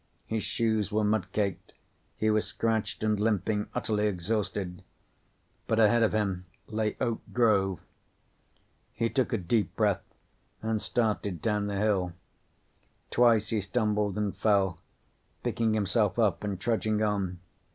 [0.25, 1.73] His shoes were mud caked.
[2.17, 4.81] He was scratched and limping, utterly exhausted.
[5.67, 7.79] But ahead of him lay Oak Grove.
[8.93, 10.01] He took a deep breath
[10.63, 12.13] and started down the hill.
[13.11, 14.79] Twice he stumbled and fell,
[15.43, 17.37] picking himself up and trudging on.